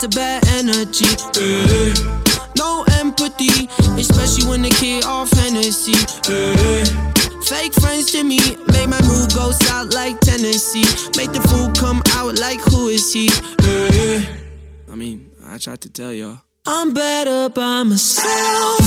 To 0.00 0.08
bad 0.08 0.46
energy. 0.48 1.04
eh. 1.36 1.92
No 2.56 2.84
empathy, 2.98 3.68
especially 4.00 4.48
when 4.48 4.62
the 4.62 4.70
kid 4.70 5.04
off 5.04 5.30
Hennessy. 5.32 5.92
eh. 6.32 6.84
Fake 7.44 7.74
friends 7.74 8.10
to 8.12 8.24
me, 8.24 8.38
make 8.72 8.88
my 8.88 9.00
mood 9.02 9.34
go 9.34 9.50
south 9.50 9.92
like 9.92 10.18
Tennessee. 10.20 10.84
Make 11.18 11.32
the 11.32 11.40
food 11.50 11.76
come 11.76 12.00
out 12.12 12.38
like 12.38 12.60
who 12.60 12.88
is 12.88 13.12
he? 13.12 13.28
eh. 13.62 14.24
I 14.90 14.94
mean, 14.94 15.30
I 15.46 15.58
tried 15.58 15.82
to 15.82 15.90
tell 15.90 16.12
y'all. 16.14 16.38
I'm 16.66 16.94
better 16.94 17.50
by 17.50 17.82
myself. 17.82 18.80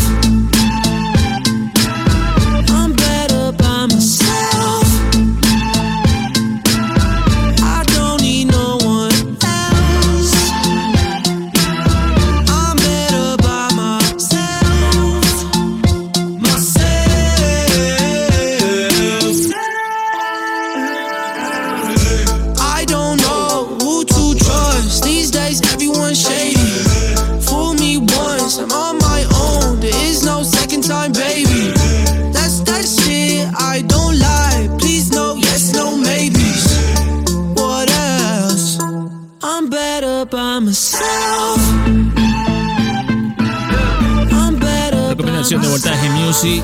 Voltaje 46.34 46.63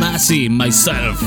Bassy, 0.00 0.48
Myself. 0.48 1.20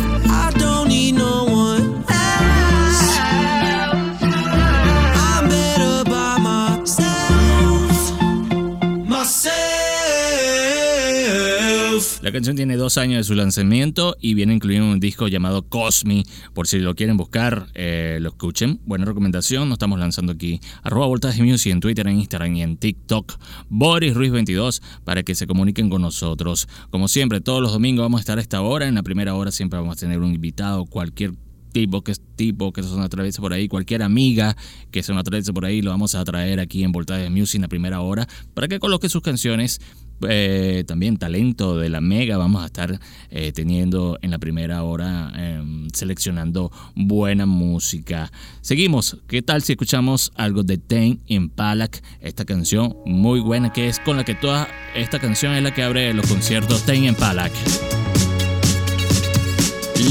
La 12.28 12.34
canción 12.34 12.58
tiene 12.58 12.76
dos 12.76 12.98
años 12.98 13.20
de 13.20 13.24
su 13.24 13.36
lanzamiento 13.36 14.18
y 14.20 14.34
viene 14.34 14.54
incluido 14.54 14.84
en 14.84 14.90
un 14.90 15.00
disco 15.00 15.30
llamado 15.30 15.62
Cosme. 15.62 16.26
Por 16.54 16.68
si 16.68 16.80
lo 16.80 16.94
quieren 16.94 17.16
buscar, 17.16 17.68
eh, 17.74 18.18
lo 18.20 18.28
escuchen. 18.28 18.82
Buena 18.86 19.06
recomendación. 19.06 19.70
Nos 19.70 19.78
estamos 19.78 19.98
lanzando 19.98 20.34
aquí. 20.34 20.60
Arroba 20.84 21.08
Voltaje 21.08 21.42
Music 21.42 21.72
en 21.72 21.80
Twitter, 21.80 22.06
en 22.06 22.20
Instagram 22.20 22.54
y 22.58 22.64
en 22.64 22.76
TikTok. 22.76 23.40
Boris 23.70 24.14
Ruiz 24.14 24.34
22 24.34 24.82
para 25.06 25.24
que 25.24 25.36
se 25.36 25.48
comuniquen 25.48 25.90
con 25.90 26.02
nosotros. 26.02 26.68
Como 26.90 27.08
siempre, 27.08 27.40
todos 27.40 27.62
los 27.62 27.72
domingos 27.72 28.04
vamos 28.04 28.20
a 28.20 28.24
estar 28.24 28.40
a 28.40 28.42
esta 28.42 28.60
hora. 28.60 28.90
En 28.90 28.96
la 28.96 29.04
primera 29.04 29.34
hora 29.34 29.50
siempre 29.50 29.80
vamos 29.80 29.96
a 29.96 30.00
tener 30.02 30.20
un 30.20 30.34
invitado, 30.34 30.86
cualquier 30.86 31.32
tipo 31.72 32.04
que 32.04 32.12
es 32.12 32.22
tipo 32.36 32.74
que 32.74 32.84
se 32.84 32.90
nos 32.90 33.06
atraviese 33.06 33.40
por 33.40 33.54
ahí, 33.54 33.68
cualquier 33.68 34.04
amiga 34.04 34.58
que 34.92 35.04
se 35.04 35.14
nos 35.14 35.22
atraviese 35.22 35.54
por 35.54 35.64
ahí, 35.64 35.82
lo 35.82 35.92
vamos 35.92 36.16
a 36.16 36.24
traer 36.24 36.60
aquí 36.60 36.84
en 36.84 36.92
Voltaje 36.92 37.30
Music 37.30 37.56
en 37.56 37.62
la 37.64 37.68
primera 37.68 38.02
hora 38.02 38.28
para 38.54 38.68
que 38.68 38.80
coloque 38.80 39.10
sus 39.10 39.22
canciones. 39.22 39.80
Eh, 40.28 40.84
también 40.88 41.18
talento 41.18 41.78
de 41.78 41.90
la 41.90 42.02
Mega 42.02 42.38
vamos 42.38 42.64
a 42.64 42.66
estar 42.66 43.00
eh, 43.30 43.52
teniendo 43.52 44.18
en 44.22 44.32
la 44.32 44.40
primera 44.40 44.84
hora 44.84 45.32
eh, 45.36 45.62
seleccionando 45.94 46.72
buena 46.96 47.46
música. 47.46 48.32
Seguimos, 48.62 49.18
¿qué 49.28 49.42
tal 49.42 49.62
si 49.62 49.74
escuchamos 49.74 50.32
algo 50.36 50.64
de 50.64 50.78
Ten 50.78 51.20
Impalak? 51.28 52.02
Esta 52.22 52.46
canción 52.46 52.96
muy 53.06 53.40
buena 53.40 53.72
que 53.72 53.88
es 53.88 54.00
con 54.00 54.18
la 54.18 54.26
que 54.26 54.36
toda 54.36 54.68
esta 54.96 55.20
canción 55.20 55.54
es 55.54 55.64
la 55.64 55.74
que 55.74 55.84
abre 55.84 56.14
los 56.14 56.28
conciertos 56.28 56.84
Ten 56.84 57.06
Impalak. 57.06 57.52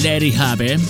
Let 0.02 0.22
it. 0.22 0.80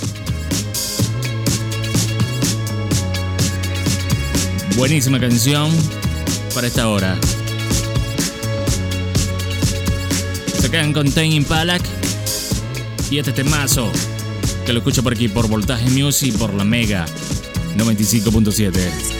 Buenísima 4.75 5.19
canción 5.19 5.71
para 6.53 6.67
esta 6.67 6.87
hora. 6.87 7.17
Se 10.59 10.71
quedan 10.71 10.93
con 10.93 11.11
Ten 11.11 11.31
Impalak 11.31 11.81
y 13.09 13.19
este 13.19 13.31
temazo 13.31 13.91
que 14.65 14.73
lo 14.73 14.79
escucho 14.79 15.03
por 15.03 15.13
aquí 15.13 15.27
por 15.27 15.47
Voltaje 15.47 15.89
Music 15.89 16.37
por 16.37 16.53
la 16.53 16.63
Mega 16.63 17.05
95.7. 17.77 19.16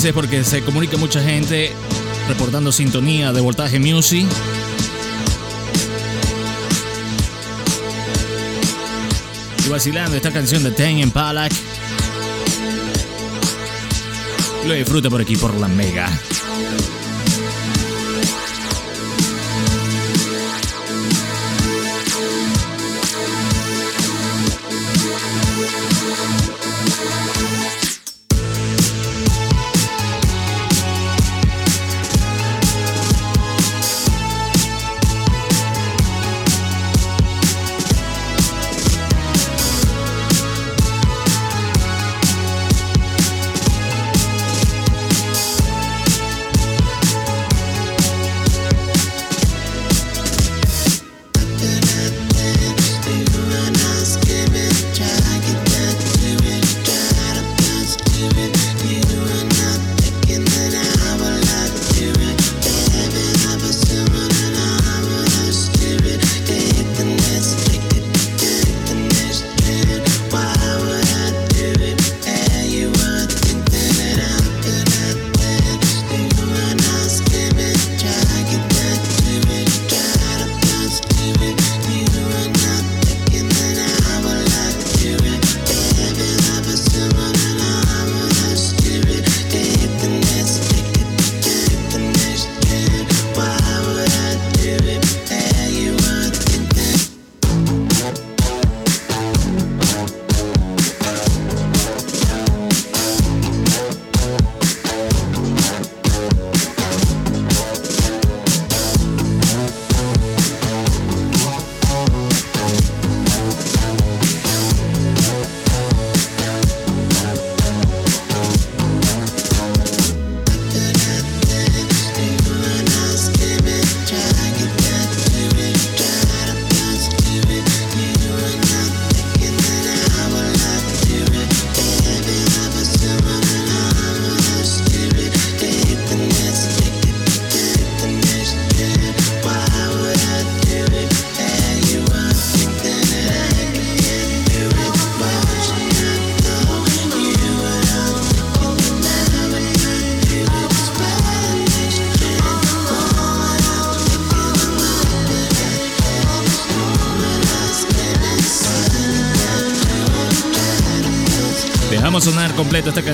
felices 0.00 0.14
porque 0.14 0.44
se 0.44 0.62
comunica 0.62 0.96
mucha 0.96 1.22
gente 1.22 1.72
reportando 2.26 2.72
sintonía 2.72 3.32
de 3.32 3.40
Voltaje 3.42 3.78
Music. 3.78 4.26
Y 9.66 9.68
vacilando 9.68 10.16
esta 10.16 10.30
canción 10.30 10.62
de 10.62 10.70
Ten 10.70 11.00
en 11.00 11.10
Palak. 11.10 11.52
Lo 14.66 14.72
disfruta 14.72 15.10
por 15.10 15.20
aquí 15.20 15.36
por 15.36 15.54
la 15.54 15.68
Mega. 15.68 16.08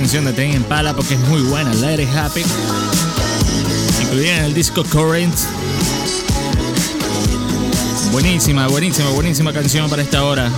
canción 0.07 0.25
de 0.25 0.33
Tame 0.35 0.55
Impala 0.55 0.95
porque 0.95 1.15
es 1.15 1.21
muy 1.29 1.43
buena, 1.43 1.75
Let 1.75 2.01
It 2.01 2.09
Happy, 2.15 2.45
incluida 4.03 4.37
en 4.37 4.45
el 4.45 4.55
disco 4.55 4.85
Current. 4.85 5.35
Buenísima, 8.13 8.69
buenísima, 8.69 9.11
buenísima 9.11 9.53
canción 9.53 9.91
para 9.91 10.03
esta 10.03 10.23
hora. 10.23 10.49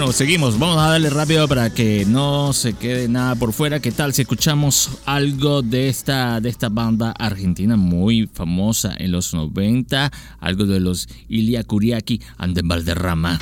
Bueno, 0.00 0.14
seguimos. 0.14 0.58
Vamos 0.58 0.78
a 0.78 0.92
darle 0.92 1.10
rápido 1.10 1.46
para 1.46 1.68
que 1.68 2.06
no 2.06 2.54
se 2.54 2.72
quede 2.72 3.06
nada 3.06 3.34
por 3.34 3.52
fuera. 3.52 3.80
¿Qué 3.80 3.92
tal 3.92 4.14
si 4.14 4.22
escuchamos 4.22 4.88
algo 5.04 5.60
de 5.60 5.90
esta, 5.90 6.40
de 6.40 6.48
esta 6.48 6.70
banda 6.70 7.10
argentina 7.10 7.76
muy 7.76 8.26
famosa 8.26 8.94
en 8.96 9.12
los 9.12 9.34
90? 9.34 10.10
Algo 10.40 10.64
de 10.64 10.80
los 10.80 11.06
Ilia 11.28 11.64
Kuriaki 11.64 12.22
and 12.38 12.58
Valderrama. 12.66 13.38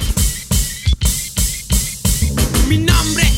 Mi 2.69 2.79
nombre 2.79 3.38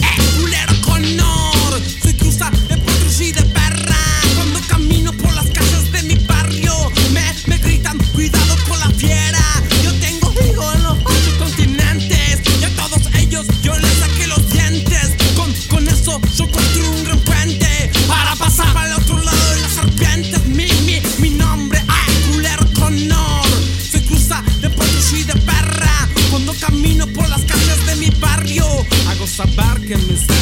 nossa 29.41 29.47
barca, 29.57 29.97
me. 29.97 30.40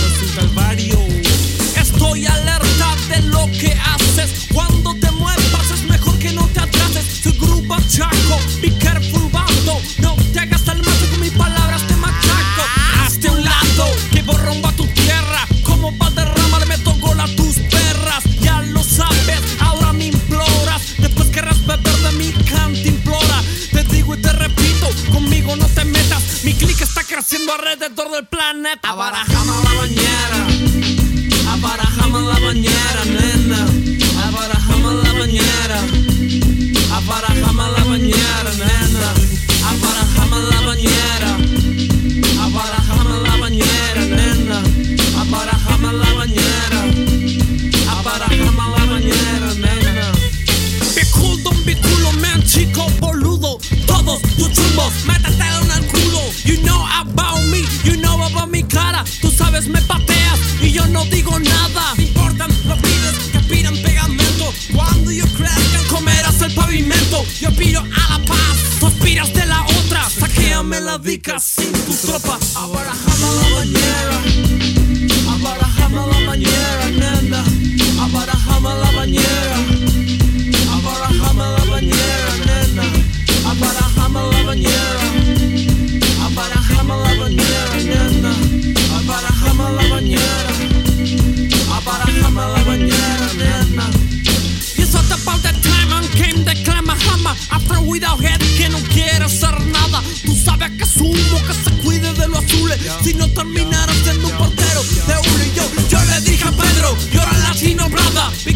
Si 103.02 103.12
no 103.14 103.28
terminaras 103.28 103.94
siendo 104.02 104.28
un 104.28 104.36
portero 104.38 104.82
de 104.82 105.12
uno 105.12 105.44
y 105.44 105.54
yo, 105.54 105.62
yo 105.90 106.04
le 106.04 106.20
dije 106.22 106.44
a 106.44 106.52
Pedro, 106.52 106.96
y 107.12 107.18
ahora 107.18 107.38
la 107.38 107.54
sinobrada, 107.54 108.32
vi 108.46 108.54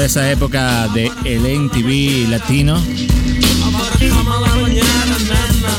de 0.00 0.06
esa 0.06 0.30
época 0.30 0.88
de 0.88 1.12
el 1.24 1.42
MTV 1.42 2.30
latino, 2.30 2.82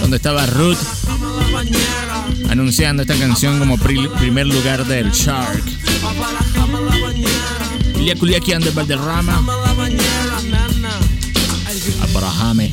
donde 0.02 0.18
estaba 0.18 0.46
Ruth 0.46 0.78
anunciando 2.50 3.02
esta 3.02 3.16
canción 3.16 3.58
como 3.58 3.78
primer 3.78 4.46
lugar 4.46 4.86
del 4.86 5.12
Shark. 5.12 5.64
Ilia 7.96 8.16
Kuliaki 8.16 8.54
Valderrama. 8.76 9.44
Abrahame. 12.04 12.72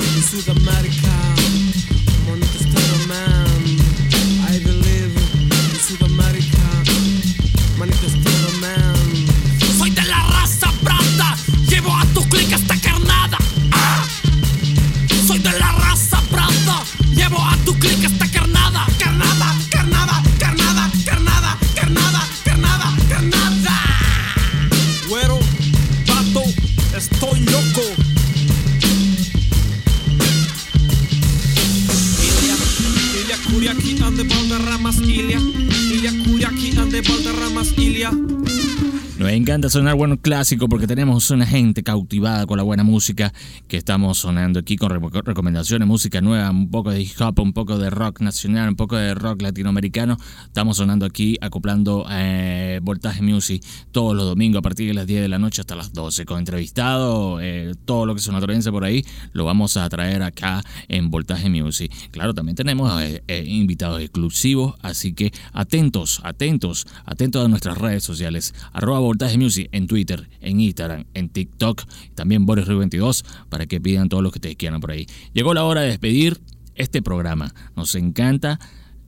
Encanta 39.59 39.71
sonar 39.71 39.97
bueno 39.97 40.19
clásico 40.19 40.69
porque 40.69 40.87
tenemos 40.87 41.33
una 41.33 41.45
gente 41.45 41.83
cautivada 41.83 42.47
con 42.47 42.59
la 42.59 42.63
buena 42.63 42.85
música 42.85 43.33
que 43.67 43.77
estamos 43.77 44.19
sonando 44.19 44.61
aquí 44.61 44.77
con 44.77 44.89
re- 44.91 45.23
recomendaciones, 45.25 45.89
música 45.89 46.21
nueva, 46.21 46.49
un 46.51 46.71
poco 46.71 46.93
de 46.93 47.03
hip 47.03 47.21
hop, 47.21 47.41
un 47.41 47.53
poco 47.53 47.77
de 47.77 47.91
rock 47.91 48.21
nacional, 48.21 48.69
un 48.69 48.77
poco 48.77 48.95
de 48.95 49.15
rock 49.15 49.43
latinoamericano. 49.43 50.17
Estamos 50.45 50.77
sonando 50.77 51.07
aquí, 51.07 51.37
acoplando 51.41 52.07
eh, 52.09 52.79
Voltaje 52.85 53.21
Music 53.21 53.65
todos 53.91 54.15
los 54.15 54.27
domingos 54.27 54.61
a 54.61 54.63
partir 54.63 54.87
de 54.87 54.95
las 54.95 55.09
10 55.09 55.23
de 55.23 55.29
la 55.29 55.41
noche 55.41 55.61
hasta 55.63 55.75
las 55.75 55.93
12 55.93 56.25
con 56.25 56.39
entrevistado, 56.39 57.41
eh, 57.41 57.75
todo 57.85 58.07
lo 58.07 58.15
que 58.15 58.19
es 58.21 58.25
sonorense 58.25 58.71
por 58.71 58.85
ahí, 58.85 59.05
lo 59.33 59.45
vamos 59.45 59.77
a 59.77 59.89
traer 59.89 60.23
acá 60.23 60.63
en 60.87 61.11
Voltaje 61.11 61.51
Music. 61.51 61.93
Claro, 62.13 62.33
también 62.33 62.55
tenemos 62.55 62.93
eh, 63.03 63.45
invitados 63.45 64.01
exclusivos, 64.03 64.77
así 64.83 65.15
que 65.15 65.33
atentos, 65.53 66.21
atentos, 66.23 66.87
atentos 67.05 67.45
a 67.45 67.49
nuestras 67.49 67.77
redes 67.77 68.05
sociales, 68.05 68.55
arroba 68.73 69.01
Voltaje 69.01 69.37
Music 69.37 69.48
en 69.57 69.87
Twitter, 69.87 70.29
en 70.41 70.61
Instagram, 70.61 71.05
en 71.15 71.29
TikTok, 71.29 71.85
también 72.15 72.47
Boris 72.47 72.67
Rui 72.67 72.79
22 72.79 73.25
para 73.49 73.67
que 73.67 73.81
pidan 73.81 74.09
todo 74.09 74.23
lo 74.23 74.31
que 74.31 74.39
ustedes 74.39 74.57
quieran 74.57 74.81
por 74.81 74.91
ahí. 74.91 75.07
Llegó 75.33 75.55
la 75.55 75.65
hora 75.65 75.81
de 75.81 75.89
despedir 75.89 76.41
este 76.75 77.03
programa. 77.03 77.53
Nos 77.77 77.95
encanta 77.95 78.59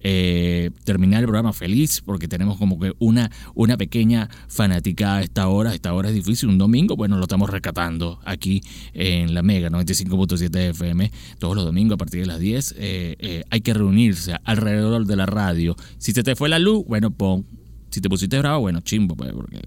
eh, 0.03 0.71
terminar 0.85 1.21
el 1.21 1.27
programa 1.27 1.53
feliz 1.53 2.01
porque 2.01 2.27
tenemos 2.27 2.57
como 2.57 2.79
que 2.79 2.95
una, 2.99 3.31
una 3.55 3.77
pequeña 3.77 4.31
fanaticada 4.49 5.19
a 5.19 5.23
esta 5.23 5.49
hora. 5.49 5.75
Esta 5.75 5.93
hora 5.93 6.09
es 6.09 6.15
difícil, 6.15 6.49
un 6.49 6.59
domingo, 6.59 6.97
bueno, 6.97 7.17
lo 7.17 7.23
estamos 7.23 7.51
rescatando 7.51 8.19
aquí 8.25 8.63
en 8.95 9.35
la 9.35 9.43
Mega 9.43 9.69
95.7 9.69 10.71
FM. 10.71 11.11
Todos 11.39 11.55
los 11.55 11.65
domingos 11.65 11.95
a 11.95 11.99
partir 11.99 12.21
de 12.21 12.27
las 12.27 12.41
10 12.41 12.75
eh, 12.79 13.17
eh, 13.19 13.45
hay 13.51 13.61
que 13.61 13.75
reunirse 13.75 14.37
alrededor 14.45 15.07
de 15.07 15.17
la 15.17 15.27
radio. 15.27 15.77
Si 15.99 16.13
se 16.13 16.23
te 16.23 16.35
fue 16.35 16.49
la 16.49 16.59
luz, 16.59 16.85
bueno, 16.87 17.11
pon. 17.11 17.47
Si 17.91 18.01
te 18.01 18.09
pusiste 18.09 18.39
bravo, 18.39 18.61
bueno, 18.61 18.81
chimbo, 18.81 19.17
pues, 19.17 19.33
porque 19.33 19.61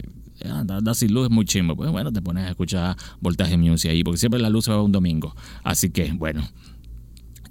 andar 0.44 0.78
andar 0.78 0.96
sin 0.96 1.14
luz 1.14 1.26
es 1.26 1.32
muy 1.32 1.46
chimbo. 1.46 1.76
Pues 1.76 1.91
bueno, 1.91 2.12
te 2.12 2.22
pones 2.22 2.46
a 2.46 2.50
escuchar 2.50 2.96
voltaje 3.20 3.58
music 3.58 3.91
ahí, 3.91 4.04
porque 4.04 4.18
siempre 4.18 4.39
la 4.39 4.50
luz 4.50 4.66
se 4.66 4.72
va 4.72 4.82
un 4.82 4.91
domingo. 4.91 5.36
Así 5.64 5.89
que, 5.89 6.12
bueno, 6.14 6.44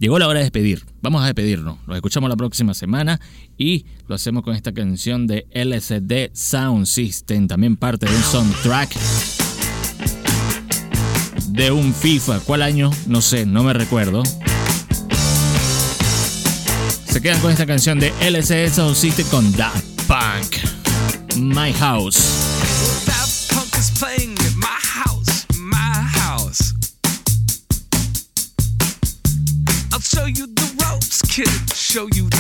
Llegó 0.03 0.19
la 0.19 0.27
hora 0.27 0.41
de 0.41 0.47
despedir. 0.47 0.85
Vamos 1.01 1.23
a 1.23 1.27
despedirnos. 1.27 1.79
Los 1.87 1.95
escuchamos 1.95 2.29
la 2.29 2.35
próxima 2.35 2.75
semana 2.75 3.21
y 3.57 3.87
lo 4.09 4.17
hacemos 4.17 4.43
con 4.43 4.57
esta 4.57 4.73
canción 4.73 5.29
de 5.29 5.47
LCD 5.53 6.35
Sound 6.35 6.87
System, 6.87 7.47
también 7.47 7.77
parte 7.77 8.07
de 8.07 8.17
un 8.17 8.23
soundtrack 8.25 8.97
de 11.51 11.71
un 11.71 11.95
FIFA. 11.95 12.41
¿Cuál 12.41 12.63
año? 12.63 12.91
No 13.07 13.21
sé, 13.21 13.47
no 13.47 13.63
me 13.63 13.75
recuerdo. 13.75 14.25
Se 17.05 17.23
quedan 17.23 17.41
con 17.41 17.53
esta 17.53 17.67
canción 17.67 18.01
de 18.01 18.13
LCD 18.21 18.73
Sound 18.73 18.97
System 18.97 19.29
con 19.29 19.53
Daft 19.53 19.85
Punk. 20.09 20.57
My 21.37 21.73
House. 21.75 22.62
Show 31.93 32.09
you 32.15 32.32